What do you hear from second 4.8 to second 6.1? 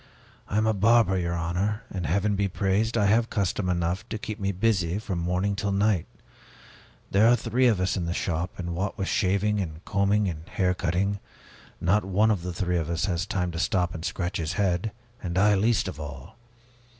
from morning till night.